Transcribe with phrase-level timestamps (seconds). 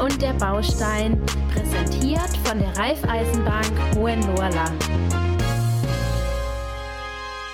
[0.00, 4.84] Und der Baustein, präsentiert von der Raiffeisenbank Hohenlohrland.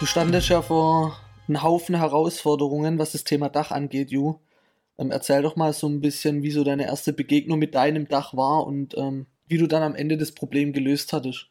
[0.01, 1.17] Du standest ja vor
[1.47, 4.37] einem Haufen Herausforderungen, was das Thema Dach angeht, Ju.
[4.99, 8.35] Ähm, erzähl doch mal so ein bisschen, wie so deine erste Begegnung mit deinem Dach
[8.35, 11.49] war und ähm, wie du dann am Ende das Problem gelöst hattest.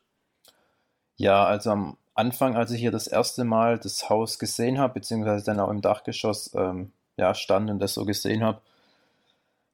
[1.18, 5.46] Ja, also am Anfang, als ich hier das erste Mal das Haus gesehen habe, beziehungsweise
[5.46, 8.62] dann auch im Dachgeschoss ähm, ja, stand und das so gesehen habe,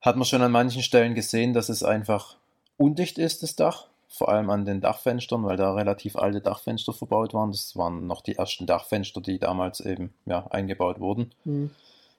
[0.06, 2.38] hat man schon an manchen Stellen gesehen, dass es einfach
[2.78, 3.88] undicht ist, das Dach.
[4.08, 7.52] Vor allem an den Dachfenstern, weil da relativ alte Dachfenster verbaut waren.
[7.52, 11.34] Das waren noch die ersten Dachfenster, die damals eben ja, eingebaut wurden.
[11.44, 11.72] Mhm.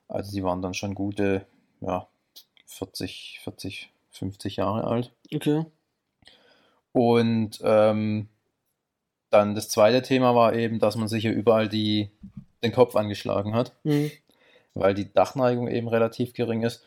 [0.09, 1.47] Also die waren dann schon gute
[1.81, 2.07] ja,
[2.67, 5.13] 40, 40, 50 Jahre alt.
[5.33, 5.65] Okay.
[6.93, 8.29] Und ähm,
[9.31, 12.11] dann das zweite Thema war eben, dass man sich hier überall die,
[12.63, 14.11] den Kopf angeschlagen hat, mhm.
[14.75, 16.85] weil die Dachneigung eben relativ gering ist.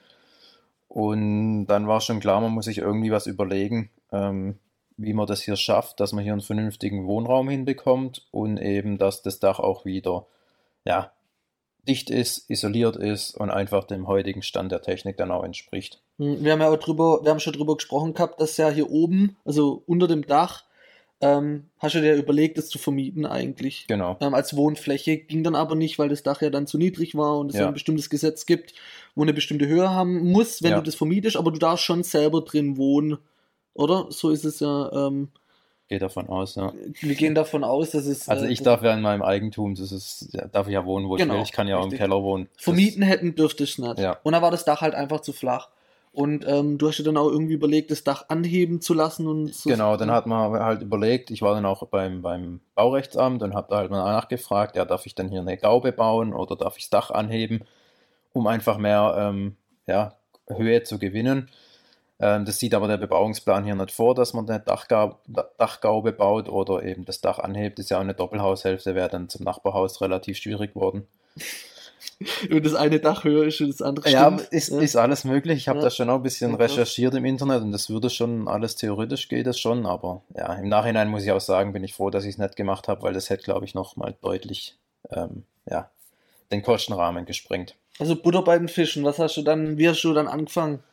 [0.89, 4.57] Und dann war schon klar, man muss sich irgendwie was überlegen, ähm,
[4.97, 9.21] wie man das hier schafft, dass man hier einen vernünftigen Wohnraum hinbekommt und eben, dass
[9.21, 10.25] das Dach auch wieder
[10.83, 11.11] ja,
[11.87, 16.01] dicht ist, isoliert ist und einfach dem heutigen Stand der Technik dann auch entspricht.
[16.17, 18.89] Hm, wir haben ja auch drüber, wir haben schon drüber gesprochen gehabt, dass ja hier
[18.89, 20.65] oben, also unter dem Dach,
[21.21, 23.87] ähm, hast du dir überlegt, das zu vermieten eigentlich.
[23.87, 24.17] Genau.
[24.21, 27.37] Ähm, als Wohnfläche ging dann aber nicht, weil das Dach ja dann zu niedrig war
[27.37, 27.67] und es ja.
[27.67, 28.73] ein bestimmtes Gesetz gibt,
[29.15, 30.77] wo eine bestimmte Höhe haben muss, wenn ja.
[30.77, 33.17] du das vermietest, aber du darfst schon selber drin wohnen,
[33.73, 34.07] oder?
[34.09, 34.91] So ist es ja.
[34.93, 35.29] Ähm,
[35.89, 36.71] Gehe davon aus, ja.
[37.01, 38.29] Wir gehen davon aus, dass es.
[38.29, 41.15] Also ich äh, darf ja in meinem Eigentum, das ist, darf ich ja wohnen, wo
[41.15, 41.43] genau, ich will.
[41.45, 41.99] Ich kann ja auch richtig.
[41.99, 42.47] im Keller wohnen.
[42.57, 43.97] Vermieten das, hätten dürfte ich nicht.
[43.97, 44.19] Ja.
[44.21, 45.69] Und da war das Dach halt einfach zu flach.
[46.19, 49.55] Und ähm, du hast dir dann auch irgendwie überlegt, das Dach anheben zu lassen und
[49.55, 49.69] so.
[49.69, 53.67] Genau, dann hat man halt überlegt, ich war dann auch beim, beim Baurechtsamt und habe
[53.69, 56.83] da halt mal nachgefragt, ja, darf ich dann hier eine Gaube bauen oder darf ich
[56.83, 57.63] das Dach anheben,
[58.33, 59.55] um einfach mehr ähm,
[59.87, 60.15] ja,
[60.49, 61.47] Höhe zu gewinnen.
[62.19, 65.19] Ähm, das sieht aber der Bebauungsplan hier nicht vor, dass man eine Dachgaube,
[65.57, 67.79] Dachgaube baut oder eben das Dach anhebt.
[67.79, 71.07] Das ist ja auch eine Doppelhaushälfte, wäre dann zum Nachbarhaus relativ schwierig geworden.
[72.49, 74.79] Und das eine Dach höher ist und das andere Ja, ist, ja.
[74.79, 75.57] ist alles möglich.
[75.57, 75.85] Ich habe ja.
[75.85, 79.47] da schon auch ein bisschen recherchiert im Internet und das würde schon alles theoretisch geht
[79.47, 82.31] das schon, aber ja, im Nachhinein muss ich auch sagen, bin ich froh, dass ich
[82.31, 84.77] es nicht gemacht habe, weil das hätte, glaube ich, noch mal deutlich
[85.11, 85.89] ähm, ja,
[86.51, 87.75] den Kostenrahmen gesprengt.
[87.99, 90.83] Also Butter bei den Fischen, was hast du dann, wie hast du dann angefangen?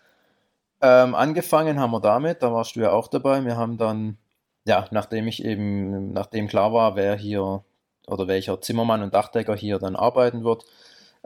[0.82, 3.44] Ähm, angefangen haben wir damit, da warst du ja auch dabei.
[3.44, 4.18] Wir haben dann,
[4.66, 7.64] ja, nachdem ich eben, nachdem klar war, wer hier
[8.06, 10.64] oder welcher Zimmermann und Dachdecker hier dann arbeiten wird,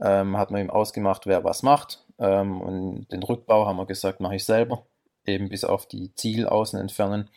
[0.00, 2.05] ähm, hat man ihm ausgemacht, wer was macht.
[2.19, 4.87] Ähm, und den Rückbau haben wir gesagt, mache ich selber,
[5.27, 7.28] eben bis auf die Zielaußen entfernen.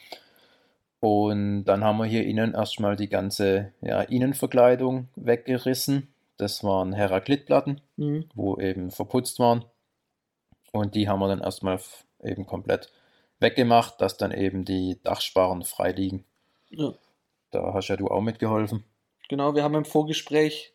[1.00, 6.14] Und dann haben wir hier innen erstmal die ganze ja, Innenverkleidung weggerissen.
[6.38, 8.30] Das waren Heraklitplatten, mhm.
[8.34, 9.66] wo eben verputzt waren.
[10.72, 11.80] Und die haben wir dann erstmal
[12.24, 12.92] eben komplett
[13.40, 16.26] weggemacht, dass dann eben die Dachsparren frei liegen.
[16.70, 16.94] Ja.
[17.52, 18.84] Da hast ja du auch mitgeholfen.
[19.30, 20.73] Genau, wir haben im Vorgespräch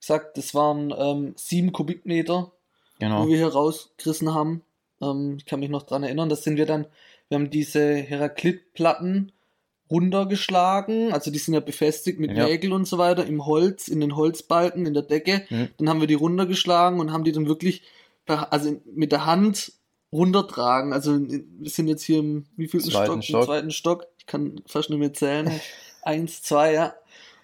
[0.00, 2.52] gesagt, das waren ähm, sieben Kubikmeter,
[2.98, 3.24] genau.
[3.24, 4.62] wo wir hier rausgerissen haben.
[5.00, 6.86] Ähm, ich kann mich noch daran erinnern, das sind wir dann,
[7.28, 9.32] wir haben diese Heraklitplatten
[9.90, 12.46] runtergeschlagen, also die sind ja befestigt mit ja.
[12.46, 15.42] Nägel und so weiter im Holz, in den Holzbalken, in der Decke.
[15.50, 15.68] Mhm.
[15.78, 17.82] Dann haben wir die runtergeschlagen und haben die dann wirklich
[18.26, 19.72] also mit der Hand
[20.12, 20.92] runtertragen.
[20.92, 23.04] Also wir sind jetzt hier im wievielten Stock?
[23.04, 23.40] Stock?
[23.40, 24.06] Im zweiten Stock.
[24.18, 25.50] Ich kann fast nicht mehr zählen.
[26.02, 26.94] Eins, zwei, ja.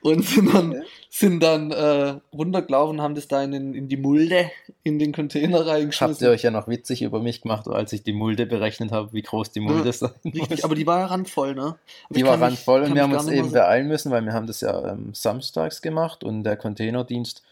[0.06, 4.50] Und sind dann, sind dann äh, runtergelaufen, haben das da in, in die Mulde,
[4.84, 6.14] in den Container reingeschmissen.
[6.14, 9.12] Habt ihr euch ja noch witzig über mich gemacht, als ich die Mulde berechnet habe,
[9.12, 11.76] wie groß die Mulde ja, sein Richtig, aber die war ja randvoll, ne?
[12.04, 14.60] Aber die war randvoll und wir haben uns eben beeilen müssen, weil wir haben das
[14.60, 17.42] ja ähm, samstags gemacht und der Containerdienst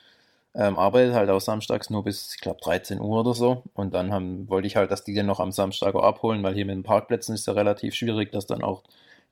[0.55, 3.65] ähm, arbeitet halt auch samstags nur bis, ich glaube, 13 Uhr oder so.
[3.75, 6.55] Und dann haben, wollte ich halt, dass die den noch am Samstag auch abholen, weil
[6.55, 8.83] hier mit den Parkplätzen ist ja relativ schwierig, dass dann auch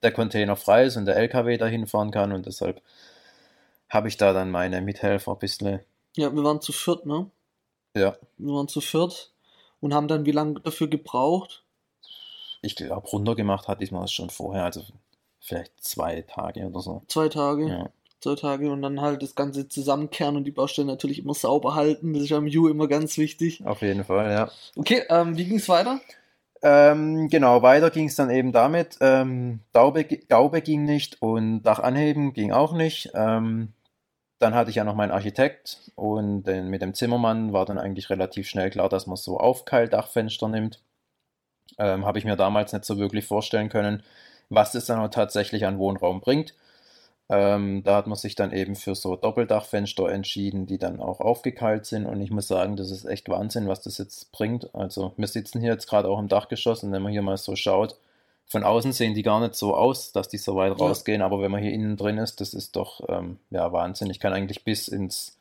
[0.02, 2.32] der Container frei ist und der LKW dahin fahren kann.
[2.32, 2.82] Und deshalb
[3.92, 5.80] habe ich da dann meine Mithelfer ein bisschen.
[6.16, 7.30] Ja, wir waren zu viert, ne?
[7.94, 8.16] Ja.
[8.38, 9.32] Wir waren zu viert
[9.80, 11.62] und haben dann wie lange dafür gebraucht?
[12.62, 14.82] Ich glaube, runtergemacht hatte ich mal schon vorher, also
[15.40, 17.02] vielleicht zwei Tage oder so.
[17.08, 17.68] Zwei Tage?
[17.68, 17.90] Ja
[18.22, 22.14] zwei Tage und dann halt das Ganze zusammenkehren und die Baustelle natürlich immer sauber halten.
[22.14, 23.66] Das ist am Ju immer ganz wichtig.
[23.66, 24.50] Auf jeden Fall, ja.
[24.76, 26.00] Okay, ähm, wie ging es weiter?
[26.62, 28.96] Ähm, genau, weiter ging es dann eben damit.
[29.00, 33.10] Ähm, Gaube, Gaube ging nicht und Dach anheben ging auch nicht.
[33.14, 33.72] Ähm,
[34.42, 38.10] dann hatte ich ja noch meinen Architekt und den, mit dem Zimmermann war dann eigentlich
[38.10, 40.80] relativ schnell klar, dass man so Aufkeildachfenster nimmt.
[41.78, 44.02] Ähm, Habe ich mir damals nicht so wirklich vorstellen können,
[44.50, 46.54] was das dann tatsächlich an Wohnraum bringt.
[47.28, 51.86] Ähm, da hat man sich dann eben für so Doppeldachfenster entschieden, die dann auch aufgekeilt
[51.86, 52.04] sind.
[52.06, 54.74] Und ich muss sagen, das ist echt Wahnsinn, was das jetzt bringt.
[54.74, 57.56] Also wir sitzen hier jetzt gerade auch im Dachgeschoss und wenn man hier mal so
[57.56, 57.96] schaut,
[58.52, 60.86] von außen sehen die gar nicht so aus, dass die so weit ja.
[60.86, 64.10] rausgehen, aber wenn man hier innen drin ist, das ist doch ähm, ja, Wahnsinn.
[64.10, 65.38] Ich kann eigentlich bis ins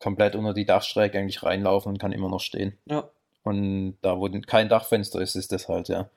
[0.00, 2.76] komplett unter die Dachschräge eigentlich reinlaufen und kann immer noch stehen.
[2.86, 3.08] Ja.
[3.44, 6.08] Und da, wo kein Dachfenster ist, ist das halt, ja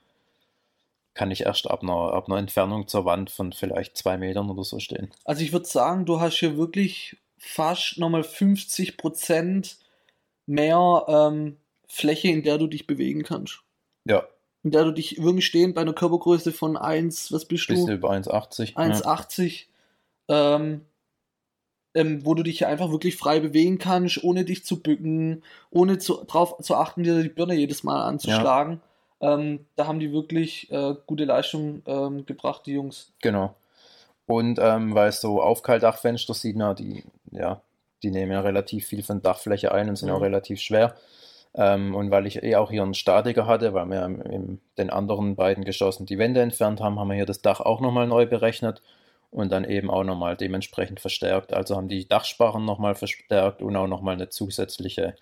[1.19, 4.63] kann ich erst ab einer, ab einer Entfernung zur Wand von vielleicht zwei Metern oder
[4.63, 5.11] so stehen.
[5.25, 9.77] Also ich würde sagen, du hast hier wirklich fast nochmal 50 Prozent
[10.45, 11.57] mehr ähm,
[11.89, 13.59] Fläche, in der du dich bewegen kannst.
[14.05, 14.25] Ja.
[14.63, 17.73] In der du dich wirklich stehend bei einer Körpergröße von 1, was bist du?
[17.73, 18.75] Bisschen über 1,80.
[18.75, 19.65] 1,80.
[20.27, 20.55] Ja.
[20.55, 20.81] Ähm,
[21.95, 26.23] ähm, wo du dich einfach wirklich frei bewegen kannst, ohne dich zu bücken, ohne zu,
[26.25, 28.81] drauf zu achten, dir die Birne jedes Mal anzuschlagen.
[29.21, 29.33] Ja.
[29.33, 33.11] Ähm, da haben die wirklich äh, gute Leistung ähm, gebracht, die Jungs.
[33.21, 33.55] Genau.
[34.27, 37.61] Und ähm, weil so Aufkaltdachfenster sieht man, die, ja,
[38.03, 40.15] die nehmen ja relativ viel von Dachfläche ein und sind mhm.
[40.15, 40.95] auch relativ schwer.
[41.55, 45.35] Ähm, und weil ich eh auch hier einen Statiker hatte, weil wir in den anderen
[45.35, 48.81] beiden Geschossen die Wände entfernt haben, haben wir hier das Dach auch nochmal neu berechnet
[49.31, 51.53] und dann eben auch nochmal dementsprechend verstärkt.
[51.53, 55.15] Also haben die Dachsparren nochmal verstärkt und auch nochmal eine zusätzliche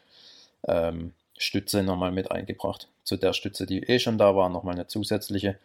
[0.68, 2.89] ähm, Stütze nochmal mit eingebracht.
[3.03, 5.57] Zu der Stütze, die eh schon da war, nochmal eine zusätzliche,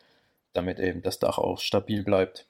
[0.52, 2.46] damit eben das Dach auch stabil bleibt.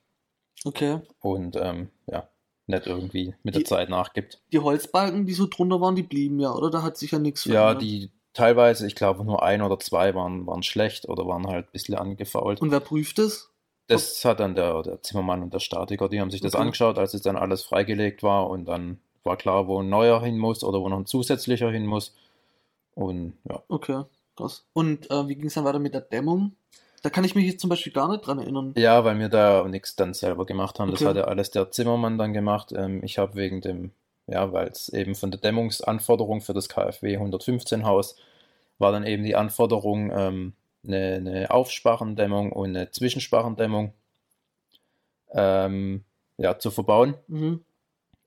[0.64, 1.00] Okay.
[1.20, 2.28] Und ähm, ja,
[2.66, 4.40] nicht irgendwie mit die, der Zeit nachgibt.
[4.52, 6.70] Die Holzbalken, die so drunter waren, die blieben ja, oder?
[6.70, 7.74] Da hat sich ja nichts verändert.
[7.74, 11.66] Ja, die teilweise, ich glaube nur ein oder zwei waren, waren schlecht oder waren halt
[11.66, 12.60] ein bisschen angefault.
[12.60, 13.50] Und wer prüft das?
[13.88, 16.62] Das hat dann der, der Zimmermann und der Statiker, die haben sich das okay.
[16.62, 20.38] angeschaut, als es dann alles freigelegt war und dann war klar, wo ein neuer hin
[20.38, 22.14] muss oder wo noch ein zusätzlicher hin muss.
[22.94, 23.62] Und ja.
[23.68, 24.04] Okay,
[24.36, 24.64] krass.
[24.72, 26.56] Und äh, wie ging es dann weiter mit der Dämmung?
[27.02, 28.74] Da kann ich mich jetzt zum Beispiel gar nicht dran erinnern.
[28.76, 30.90] Ja, weil wir da nichts dann selber gemacht haben.
[30.90, 31.00] Okay.
[31.00, 32.72] Das hat ja alles der Zimmermann dann gemacht.
[32.72, 33.90] Ähm, ich habe wegen dem,
[34.28, 38.16] ja, weil es eben von der Dämmungsanforderung für das KfW 115 Haus
[38.78, 40.52] war dann eben die Anforderung, ähm,
[40.86, 43.92] eine, eine Aufsparrendämmung und eine Zwischensparrendämmung
[45.32, 46.04] ähm,
[46.38, 47.14] ja, zu verbauen.
[47.28, 47.64] Mhm.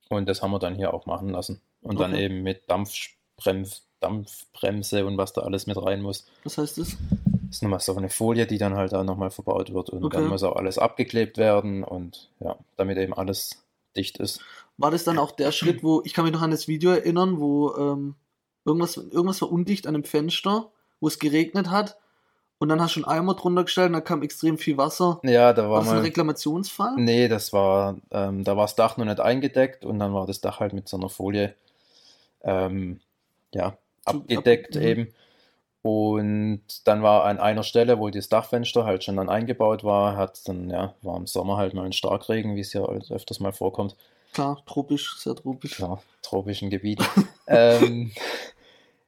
[0.10, 1.62] Und das haben wir dann hier auch machen lassen.
[1.82, 2.12] Und okay.
[2.12, 6.28] dann eben mit Dampfbremse Dampfbremse und was da alles mit rein muss.
[6.44, 6.98] Was heißt das?
[7.56, 10.18] Ist nochmal so eine Folie, die dann halt da nochmal verbaut wird und okay.
[10.18, 13.64] dann muss auch alles abgeklebt werden und ja, damit eben alles
[13.96, 14.42] dicht ist.
[14.76, 17.40] War das dann auch der Schritt, wo, ich kann mich noch an das Video erinnern,
[17.40, 18.16] wo ähm,
[18.66, 20.70] irgendwas, irgendwas war undicht an dem Fenster,
[21.00, 21.96] wo es geregnet hat
[22.58, 25.22] und dann hast du einen Eimer drunter gestellt und da kam extrem viel Wasser.
[25.24, 26.96] Ja, da war, war das mal, ein Reklamationsfall?
[26.98, 30.42] Nee, das war, ähm, da war das Dach noch nicht eingedeckt und dann war das
[30.42, 31.56] Dach halt mit so einer Folie
[32.44, 33.00] ähm,
[33.54, 34.88] ja, abgedeckt ab, mhm.
[34.90, 35.14] eben.
[35.86, 40.42] Und dann war an einer Stelle, wo das Dachfenster halt schon dann eingebaut war, hat
[40.48, 43.96] dann, ja, war im Sommer halt mal ein Starkregen, wie es ja öfters mal vorkommt.
[44.34, 45.76] Klar, tropisch, sehr tropisch.
[45.76, 47.08] Klar, tropischen Gebiet.
[47.48, 48.12] ähm,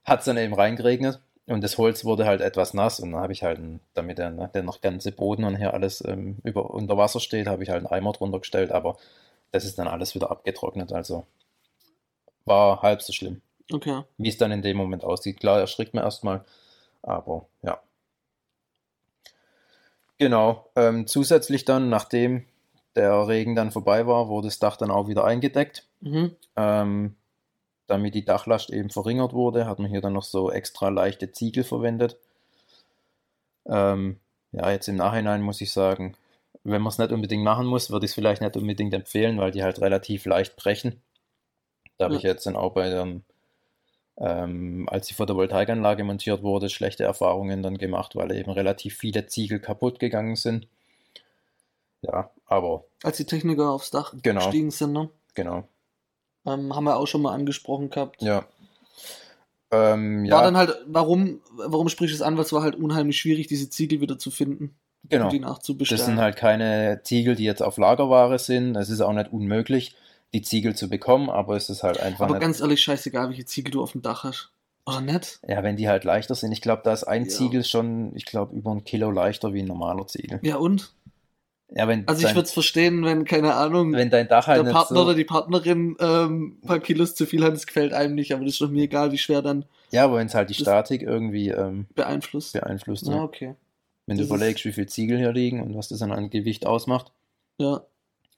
[0.03, 3.33] hat es dann eben reingeregnet und das Holz wurde halt etwas nass und dann habe
[3.33, 3.59] ich halt,
[3.95, 7.47] damit der, ne, der noch ganze Boden und hier alles ähm, über, unter Wasser steht,
[7.47, 8.97] habe ich halt einen Eimer drunter gestellt, aber
[9.51, 11.25] das ist dann alles wieder abgetrocknet, also
[12.45, 13.41] war halb so schlimm.
[13.73, 14.03] Okay.
[14.19, 15.39] Wie es dann in dem Moment aussieht.
[15.39, 16.45] Klar, erschrickt man erstmal,
[17.07, 17.79] aber ja.
[20.17, 20.69] Genau.
[20.75, 22.45] Ähm, zusätzlich dann, nachdem
[22.95, 25.87] der Regen dann vorbei war, wurde das Dach dann auch wieder eingedeckt.
[26.01, 26.35] Mhm.
[26.55, 27.15] Ähm,
[27.85, 31.63] damit die Dachlast eben verringert wurde, hat man hier dann noch so extra leichte Ziegel
[31.63, 32.17] verwendet.
[33.65, 34.19] Ähm,
[34.51, 36.15] ja, jetzt im Nachhinein muss ich sagen,
[36.63, 39.51] wenn man es nicht unbedingt machen muss, würde ich es vielleicht nicht unbedingt empfehlen, weil
[39.51, 41.01] die halt relativ leicht brechen.
[41.97, 42.17] Da habe ja.
[42.17, 43.23] ich jetzt dann auch bei dem
[44.19, 49.59] ähm, als die Photovoltaikanlage montiert wurde, schlechte Erfahrungen dann gemacht, weil eben relativ viele Ziegel
[49.59, 50.67] kaputt gegangen sind.
[52.01, 52.85] Ja, aber.
[53.03, 55.09] Als die Techniker aufs Dach genau, gestiegen sind, ne?
[55.35, 55.67] Genau.
[56.45, 58.21] Ähm, haben wir auch schon mal angesprochen gehabt.
[58.21, 58.45] Ja.
[59.69, 60.35] Ähm, ja.
[60.35, 62.37] War dann halt, warum, warum sprichst du es an?
[62.37, 64.75] Weil es war halt unheimlich schwierig, diese Ziegel wieder zu finden.
[65.03, 65.25] Genau.
[65.25, 65.99] Und die nachzubestellen.
[65.99, 68.75] Das sind halt keine Ziegel, die jetzt auf Lagerware sind.
[68.75, 69.95] Es ist auch nicht unmöglich
[70.33, 72.25] die Ziegel zu bekommen, aber es ist halt einfach.
[72.25, 72.41] Aber nicht...
[72.41, 74.51] ganz ehrlich, scheißegal, welche Ziegel du auf dem Dach hast.
[74.85, 75.39] Oder nicht?
[75.47, 76.51] Ja, wenn die halt leichter sind.
[76.53, 77.29] Ich glaube, da ist ein ja.
[77.29, 80.39] Ziegel schon, ich glaube, über ein Kilo leichter wie ein normaler Ziegel.
[80.43, 80.93] Ja, und?
[81.75, 84.71] Ja, wenn also ich würde es verstehen, wenn, keine Ahnung, wenn dein Dach halt der
[84.71, 88.15] Partner so oder die Partnerin ähm, ein paar Kilos zu viel hat, das gefällt einem
[88.15, 89.65] nicht, aber das ist doch mir egal, wie schwer dann.
[89.91, 92.53] Ja, aber wenn es halt die Statik irgendwie ähm, beeinflusst.
[92.53, 93.15] Beeinflusst, ja.
[93.15, 93.23] ja.
[93.23, 93.55] okay.
[94.05, 96.65] Wenn das du überlegst, wie viel Ziegel hier liegen und was das dann an Gewicht
[96.65, 97.11] ausmacht.
[97.57, 97.81] Ja.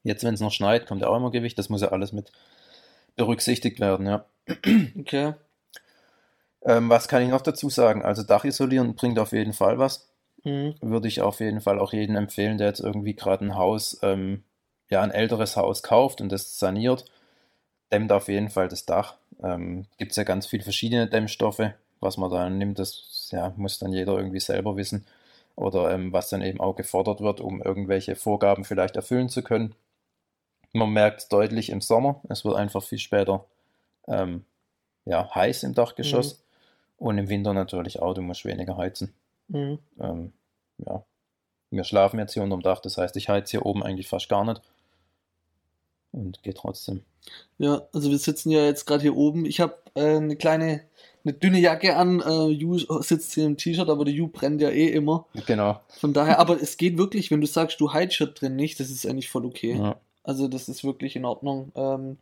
[0.04, 1.58] Jetzt, wenn es noch schneit, kommt ja auch immer Gewicht.
[1.58, 2.32] Das muss ja alles mit
[3.16, 4.26] berücksichtigt werden, ja.
[5.00, 5.34] Okay.
[6.64, 8.04] Ähm, was kann ich noch dazu sagen?
[8.04, 10.10] Also Dach isolieren bringt auf jeden Fall was.
[10.44, 10.76] Mhm.
[10.82, 14.44] Würde ich auf jeden Fall auch jedem empfehlen, der jetzt irgendwie gerade ein Haus ähm,
[14.90, 17.06] ja, ein älteres Haus kauft und das saniert,
[17.92, 19.18] dämmt auf jeden Fall das Dach.
[19.44, 21.72] Ähm, Gibt es ja ganz viele verschiedene Dämmstoffe.
[22.02, 25.06] Was man da nimmt, das ja, muss dann jeder irgendwie selber wissen.
[25.56, 29.76] Oder ähm, was dann eben auch gefordert wird, um irgendwelche Vorgaben vielleicht erfüllen zu können.
[30.74, 32.22] Man merkt es deutlich im Sommer.
[32.30, 33.46] Es wird einfach viel später
[34.08, 34.46] ähm,
[35.06, 36.40] ja, heiß im Dachgeschoss.
[36.40, 36.44] Mhm.
[37.00, 39.14] Und im Winter natürlich auch, du musst weniger heizen.
[39.48, 39.80] Mhm.
[40.00, 40.34] Ähm,
[40.86, 41.04] ja.
[41.72, 44.44] Wir schlafen jetzt hier unterm Dach, das heißt, ich heize hier oben eigentlich fast gar
[44.44, 44.62] nicht.
[46.12, 47.04] Und geht trotzdem.
[47.60, 49.46] Ja, also wir sitzen ja jetzt gerade hier oben.
[49.46, 50.82] Ich habe äh, eine kleine,
[51.24, 52.22] eine dünne Jacke an.
[52.22, 55.28] Äh, Ju sitzt hier im T-Shirt, aber der Ju brennt ja eh immer.
[55.46, 55.80] Genau.
[56.00, 59.06] Von daher, aber es geht wirklich, wenn du sagst, du heizt drin nicht, das ist
[59.06, 59.78] eigentlich voll okay.
[59.78, 60.00] Ja.
[60.30, 61.72] Also das ist wirklich in Ordnung.
[61.74, 62.18] Ähm,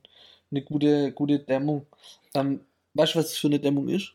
[0.49, 1.87] eine gute, gute Dämmung.
[2.33, 2.61] Ähm,
[2.93, 4.13] weißt du, was das für eine Dämmung ist?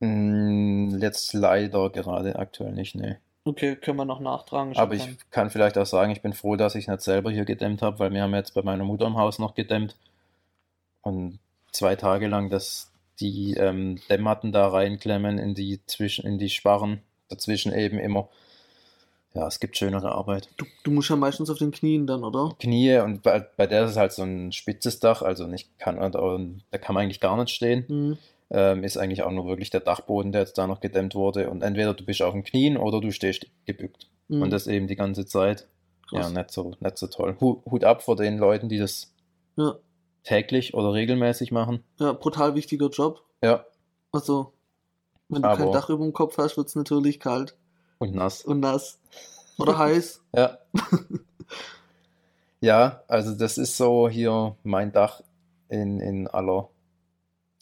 [0.00, 3.18] Mm, jetzt leider gerade aktuell nicht, ne.
[3.44, 4.76] Okay, können wir noch nachtragen.
[4.76, 7.80] Aber ich kann vielleicht auch sagen, ich bin froh, dass ich nicht selber hier gedämmt
[7.80, 9.96] habe, weil wir haben jetzt bei meiner Mutter im Haus noch gedämmt.
[11.00, 11.38] Und
[11.72, 17.00] zwei Tage lang, dass die ähm, Dämmmatten da reinklemmen in die, zwischen, in die Sparren,
[17.30, 18.28] dazwischen eben immer.
[19.34, 20.48] Ja, es gibt schönere Arbeit.
[20.56, 22.56] Du, du musst ja meistens auf den Knien dann, oder?
[22.58, 25.96] Knie und bei, bei der ist es halt so ein spitzes Dach, also nicht kann,
[25.96, 27.84] da kann man eigentlich gar nicht stehen.
[27.88, 28.18] Mhm
[28.50, 31.48] ähm, ist eigentlich auch nur wirklich der Dachboden, der jetzt da noch gedämmt wurde.
[31.50, 34.08] Und entweder du bist auf den Knien oder du stehst gebückt.
[34.28, 34.42] Mhm.
[34.42, 35.68] Und das eben die ganze Zeit.
[36.08, 36.32] Krass.
[36.32, 37.36] Ja, nicht so, nicht so toll.
[37.40, 39.14] Hut ab vor den Leuten, die das
[39.56, 39.76] ja.
[40.24, 41.84] täglich oder regelmäßig machen.
[41.98, 43.22] Ja, brutal wichtiger Job.
[43.42, 43.64] Ja.
[44.10, 44.52] Also,
[45.28, 47.56] wenn du Aber kein Dach über dem Kopf hast, wird es natürlich kalt.
[48.00, 48.42] Und nass.
[48.42, 48.98] Und nass.
[49.56, 50.20] Oder heiß.
[50.32, 50.58] Ja.
[52.60, 55.22] ja, also das ist so hier mein Dach
[55.68, 56.68] in, in aller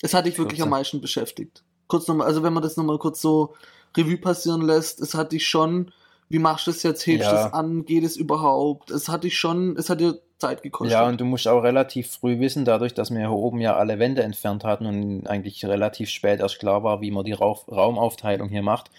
[0.03, 1.63] es hat dich wirklich am meisten beschäftigt.
[1.87, 3.55] Kurz nochmal, also wenn man das nochmal kurz so
[3.97, 5.91] Revue passieren lässt, es hat dich schon,
[6.29, 7.47] wie machst du das jetzt, hebst du ja.
[7.47, 8.91] es an, geht es überhaupt?
[8.91, 10.93] Es hat dich schon, es hat dir Zeit gekostet.
[10.93, 13.99] Ja, und du musst auch relativ früh wissen, dadurch, dass wir hier oben ja alle
[13.99, 18.63] Wände entfernt hatten und eigentlich relativ spät erst klar war, wie man die Raumaufteilung hier
[18.63, 18.91] macht.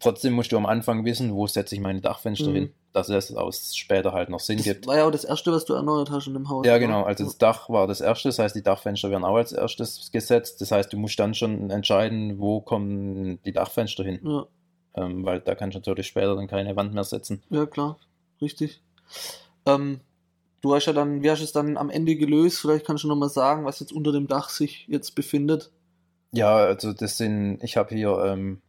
[0.00, 2.54] Trotzdem musst du am Anfang wissen, wo setze ich meine Dachfenster mhm.
[2.54, 4.86] hin dass es aus später halt noch Sinn das gibt.
[4.86, 6.66] War ja auch das erste, was du erneuert hast in dem Haus.
[6.66, 7.04] Ja, genau.
[7.04, 10.60] Also das Dach war das erste, das heißt, die Dachfenster werden auch als erstes gesetzt.
[10.60, 14.20] Das heißt, du musst dann schon entscheiden, wo kommen die Dachfenster hin.
[14.24, 14.46] Ja.
[14.94, 17.42] Ähm, weil da kannst du natürlich später dann keine Wand mehr setzen.
[17.50, 17.98] Ja, klar.
[18.40, 18.82] Richtig.
[19.66, 20.00] Ähm,
[20.60, 22.60] du hast ja dann, wie hast du es dann am Ende gelöst?
[22.60, 25.70] Vielleicht kannst du nochmal sagen, was jetzt unter dem Dach sich jetzt befindet.
[26.32, 28.60] Ja, also das sind, ich habe hier ähm,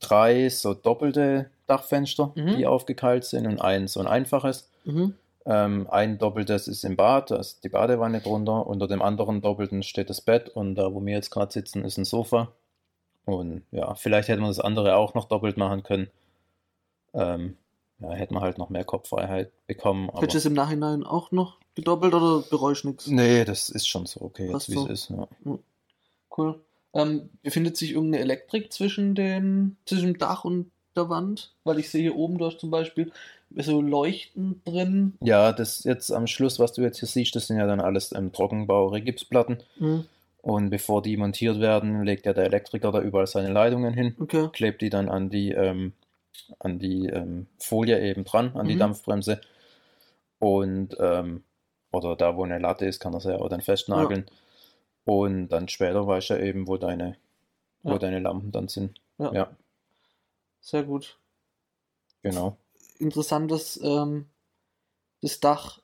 [0.00, 2.56] drei so doppelte Dachfenster, mhm.
[2.56, 4.70] die aufgekeilt sind und ein so ein einfaches.
[4.84, 5.14] Mhm.
[5.44, 8.66] Ähm, ein doppeltes ist im Bad, da ist die Badewanne drunter.
[8.66, 11.98] Unter dem anderen doppelten steht das Bett und da, wo wir jetzt gerade sitzen, ist
[11.98, 12.52] ein Sofa.
[13.24, 16.08] Und ja, vielleicht hätte man das andere auch noch doppelt machen können.
[17.14, 17.56] Ähm,
[17.98, 20.10] ja, hätte man halt noch mehr Kopffreiheit bekommen.
[20.14, 23.06] Hättest du es im Nachhinein auch noch gedoppelt oder bereust nichts?
[23.06, 24.84] Nee, das ist schon so okay, jetzt, wie so.
[24.86, 25.10] es ist.
[25.10, 25.28] Ja.
[26.36, 26.60] Cool.
[26.96, 31.52] Ähm, befindet sich irgendeine Elektrik zwischen, den, zwischen dem Dach und der Wand?
[31.64, 33.12] Weil ich sehe hier oben, du hast zum Beispiel
[33.54, 35.14] so Leuchten drin.
[35.20, 38.12] Ja, das jetzt am Schluss, was du jetzt hier siehst, das sind ja dann alles
[38.12, 39.58] ähm, Trockenbau-Regipsplatten.
[39.78, 40.06] Mhm.
[40.40, 44.48] Und bevor die montiert werden, legt ja der Elektriker da überall seine Leitungen hin, okay.
[44.52, 45.92] klebt die dann an die, ähm,
[46.60, 48.70] an die ähm, Folie eben dran, an mhm.
[48.70, 49.40] die Dampfbremse.
[50.38, 51.42] Und, ähm,
[51.92, 54.26] oder da, wo eine Latte ist, kann er ja auch dann festnageln.
[54.28, 54.32] Ja.
[55.06, 57.16] Und dann später weiß er eben, wo deine,
[57.84, 57.92] ja.
[57.92, 59.00] wo deine Lampen dann sind.
[59.18, 59.32] Ja.
[59.32, 59.56] ja.
[60.60, 61.18] Sehr gut.
[62.22, 62.56] Genau.
[62.98, 64.26] Interessant, dass ähm,
[65.22, 65.80] das Dach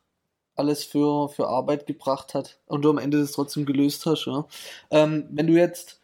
[0.56, 4.26] alles für, für Arbeit gebracht hat und du am Ende das trotzdem gelöst hast.
[4.26, 4.46] Ja?
[4.90, 6.00] Ähm, wenn du jetzt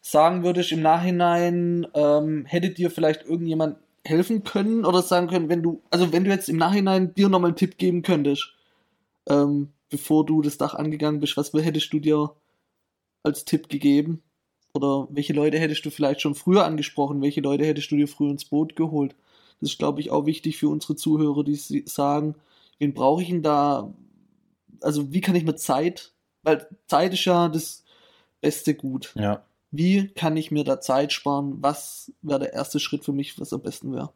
[0.00, 5.64] sagen würdest im Nachhinein, ähm, hätte dir vielleicht irgendjemand helfen können oder sagen können, wenn
[5.64, 8.54] du, also wenn du jetzt im Nachhinein dir nochmal einen Tipp geben könntest,
[9.28, 12.32] ähm, bevor du das Dach angegangen bist, was hättest du dir
[13.22, 14.22] als Tipp gegeben?
[14.72, 17.22] Oder welche Leute hättest du vielleicht schon früher angesprochen?
[17.22, 19.16] Welche Leute hättest du dir früher ins Boot geholt?
[19.60, 22.36] Das ist, glaube ich, auch wichtig für unsere Zuhörer, die sagen,
[22.78, 23.92] wen brauche ich denn da?
[24.80, 26.12] Also, wie kann ich mir Zeit,
[26.42, 27.84] weil Zeit ist ja das
[28.40, 29.12] beste Gut.
[29.14, 29.44] Ja.
[29.70, 31.58] Wie kann ich mir da Zeit sparen?
[31.60, 34.12] Was wäre der erste Schritt für mich, was am besten wäre?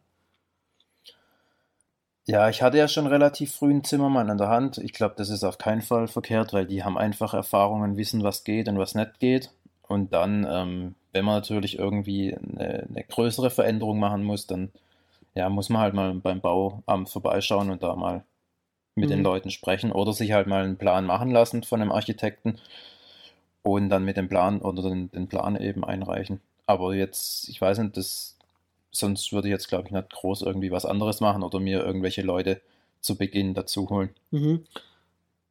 [2.26, 4.78] Ja, ich hatte ja schon relativ früh einen Zimmermann an der Hand.
[4.78, 8.44] Ich glaube, das ist auf keinen Fall verkehrt, weil die haben einfach Erfahrungen, wissen, was
[8.44, 9.50] geht und was nicht geht.
[9.82, 14.72] Und dann, ähm, wenn man natürlich irgendwie eine, eine, größere Veränderung machen muss, dann
[15.34, 18.24] ja, muss man halt mal beim Bauamt vorbeischauen und da mal
[18.94, 19.14] mit mhm.
[19.14, 22.58] den Leuten sprechen oder sich halt mal einen Plan machen lassen von einem Architekten
[23.62, 26.40] und dann mit dem Plan oder den, den Plan eben einreichen.
[26.66, 28.33] Aber jetzt, ich weiß nicht, das,
[28.94, 32.22] sonst würde ich jetzt, glaube ich, nicht groß irgendwie was anderes machen oder mir irgendwelche
[32.22, 32.60] Leute
[33.00, 34.10] zu Beginn dazu holen.
[34.30, 34.64] Mhm.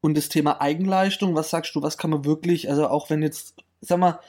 [0.01, 3.55] Und das Thema Eigenleistung, was sagst du, was kann man wirklich, also auch wenn jetzt,
[3.81, 4.19] sag mal,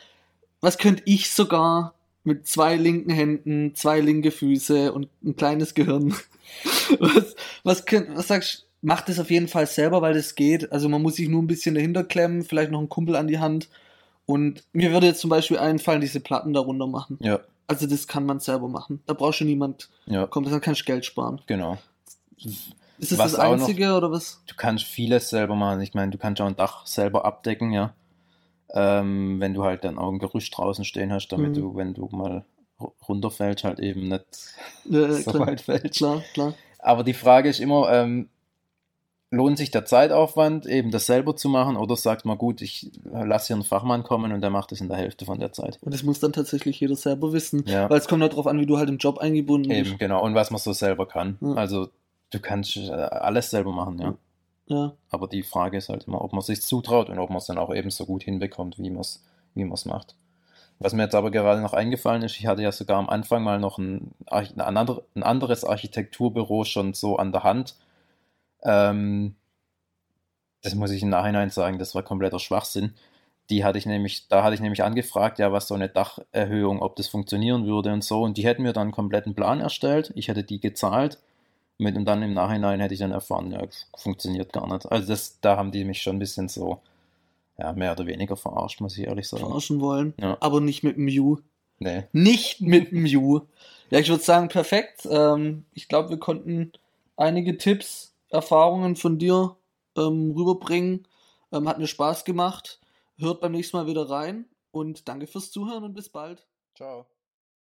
[0.61, 6.15] was könnte ich sogar mit zwei linken Händen, zwei linke Füße und ein kleines Gehirn?
[6.99, 10.71] was, was, könnt, was sagst du, macht es auf jeden Fall selber, weil das geht.
[10.71, 13.39] Also man muss sich nur ein bisschen dahinter klemmen, vielleicht noch einen Kumpel an die
[13.39, 13.69] Hand.
[14.27, 17.19] Und mir würde jetzt zum Beispiel einfallen, diese Platten darunter machen.
[17.21, 17.41] Ja.
[17.67, 19.03] Also das kann man selber machen.
[19.07, 19.91] Da brauchst du niemand.
[20.07, 20.27] Ja.
[20.27, 21.41] Kommt, dann kannst du Geld sparen.
[21.47, 21.79] Genau.
[22.99, 24.43] Ist das was das Einzige noch, oder was?
[24.47, 25.81] Du kannst vieles selber machen.
[25.81, 27.95] Ich meine, du kannst auch ein Dach selber abdecken, ja.
[28.71, 31.55] Ähm, wenn du halt dann auch ein Gerüst draußen stehen hast, damit mhm.
[31.55, 32.45] du, wenn du mal
[33.09, 34.25] runterfällst, halt eben nicht
[34.85, 35.47] ja, so klar.
[35.47, 35.97] weit fällst.
[35.97, 36.55] Klar, klar.
[36.79, 38.29] Aber die Frage ist immer, ähm,
[39.35, 43.49] lohnt sich der Zeitaufwand, eben das selber zu machen, oder sagt man, gut, ich lasse
[43.49, 45.79] hier einen Fachmann kommen und der macht es in der Hälfte von der Zeit.
[45.83, 47.89] Und das muss dann tatsächlich jeder selber wissen, ja.
[47.91, 49.91] weil es kommt darauf an, wie du halt im Job eingebunden bist.
[49.91, 51.39] Eben, genau, und was man so selber kann.
[51.41, 51.55] Ja.
[51.55, 51.89] Also
[52.31, 54.15] du kannst äh, alles selber machen, ja.
[54.67, 54.93] ja.
[55.11, 57.59] Aber die Frage ist halt immer, ob man sich zutraut und ob man es dann
[57.59, 59.23] auch eben so gut hinbekommt, wie man es
[59.55, 60.17] wie macht.
[60.81, 63.61] Was mir jetzt aber gerade noch eingefallen ist, ich hatte ja sogar am Anfang mal
[63.61, 64.77] noch ein, ein,
[65.23, 67.77] anderes Architekturbüro schon so an der Hand,
[68.65, 69.35] ähm,
[70.63, 72.95] das muss ich im Nachhinein sagen, das war kompletter Schwachsinn.
[73.51, 76.97] Die hatte ich nämlich, da hatte ich nämlich angefragt, ja, was so eine Dacherhöhung, ob
[76.97, 78.23] das funktionieren würde und so.
[78.23, 80.13] Und die hätten mir dann einen kompletten Plan erstellt.
[80.15, 81.19] Ich hätte die gezahlt.
[81.77, 83.61] Mit, und dann im Nachhinein hätte ich dann erfahren, ja,
[83.97, 84.91] funktioniert gar nicht.
[84.91, 86.81] Also das, da haben die mich schon ein bisschen so,
[87.59, 89.45] ja, mehr oder weniger verarscht, muss ich ehrlich sagen.
[89.45, 90.37] Verarschen wollen, ja.
[90.41, 91.39] aber nicht mit dem Mew.
[91.81, 92.05] Nee.
[92.13, 93.41] Nicht mit dem Mew.
[93.91, 95.07] Ja, ich würde sagen, perfekt.
[95.11, 96.73] Ähm, ich glaube, wir konnten
[97.17, 99.57] einige Tipps Erfahrungen von dir
[99.97, 101.07] ähm, rüberbringen.
[101.53, 102.81] Ähm, hat mir Spaß gemacht.
[103.17, 106.47] Hört beim nächsten Mal wieder rein und danke fürs Zuhören und bis bald.
[106.75, 107.14] Ciao.